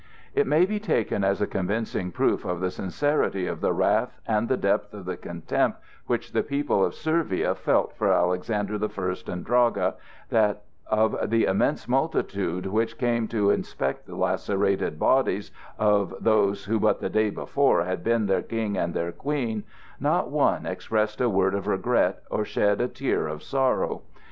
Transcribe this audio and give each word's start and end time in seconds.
It 0.33 0.47
may 0.47 0.65
be 0.65 0.79
taken 0.79 1.23
as 1.23 1.43
a 1.43 1.45
convincing 1.45 2.11
proof 2.11 2.43
of 2.43 2.59
the 2.59 2.71
sincerity 2.71 3.45
of 3.45 3.61
the 3.61 3.71
wrath 3.71 4.19
and 4.27 4.49
the 4.49 4.57
depth 4.57 4.95
of 4.95 5.05
the 5.05 5.15
contempt 5.15 5.79
which 6.07 6.31
the 6.31 6.41
people 6.41 6.83
of 6.83 6.95
Servia 6.95 7.53
felt 7.53 7.95
for 7.95 8.11
Alexander 8.11 8.79
I 8.83 9.15
and 9.31 9.45
Draga, 9.45 9.93
that 10.29 10.63
of 10.87 11.29
the 11.29 11.43
immense 11.45 11.87
multitude 11.87 12.65
which 12.65 12.97
came 12.97 13.27
to 13.27 13.51
inspect 13.51 14.07
the 14.07 14.15
lacerated 14.15 14.97
bodies 14.97 15.51
of 15.77 16.15
those 16.19 16.65
who 16.65 16.79
but 16.79 16.99
the 16.99 17.07
day 17.07 17.29
before 17.29 17.83
had 17.83 18.03
been 18.03 18.25
their 18.25 18.41
King 18.41 18.75
and 18.75 18.95
their 18.95 19.11
Queen, 19.11 19.63
not 19.99 20.31
one 20.31 20.65
expressed 20.65 21.21
a 21.21 21.29
word 21.29 21.53
of 21.53 21.67
regret, 21.67 22.23
or 22.31 22.43
shed 22.43 22.81
a 22.81 22.87
tear 22.87 23.27
of 23.27 23.43
sorrow. 23.43 24.01